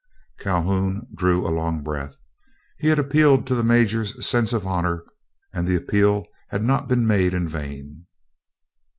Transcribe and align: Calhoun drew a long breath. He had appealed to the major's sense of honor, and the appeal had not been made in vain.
Calhoun 0.39 1.05
drew 1.13 1.45
a 1.45 1.53
long 1.53 1.83
breath. 1.83 2.17
He 2.79 2.87
had 2.87 2.97
appealed 2.97 3.45
to 3.45 3.53
the 3.53 3.61
major's 3.63 4.25
sense 4.25 4.51
of 4.51 4.65
honor, 4.65 5.03
and 5.53 5.67
the 5.67 5.75
appeal 5.75 6.25
had 6.49 6.63
not 6.63 6.87
been 6.87 7.05
made 7.05 7.35
in 7.35 7.47
vain. 7.47 8.07